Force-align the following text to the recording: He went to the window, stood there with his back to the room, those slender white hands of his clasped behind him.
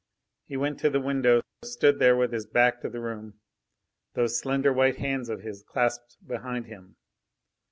He 0.47 0.57
went 0.57 0.79
to 0.79 0.89
the 0.89 0.99
window, 0.99 1.43
stood 1.63 1.99
there 1.99 2.17
with 2.17 2.31
his 2.33 2.47
back 2.47 2.81
to 2.81 2.89
the 2.89 2.99
room, 2.99 3.39
those 4.15 4.39
slender 4.39 4.73
white 4.73 4.97
hands 4.97 5.29
of 5.29 5.41
his 5.41 5.61
clasped 5.61 6.17
behind 6.27 6.65
him. 6.65 6.95